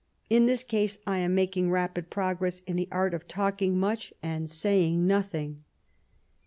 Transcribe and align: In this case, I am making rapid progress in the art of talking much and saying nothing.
In 0.31 0.47
this 0.47 0.63
case, 0.63 0.97
I 1.05 1.19
am 1.19 1.35
making 1.35 1.69
rapid 1.69 2.09
progress 2.09 2.61
in 2.65 2.75
the 2.75 2.87
art 2.91 3.13
of 3.13 3.27
talking 3.27 3.79
much 3.79 4.11
and 4.23 4.49
saying 4.49 5.05
nothing. 5.05 5.61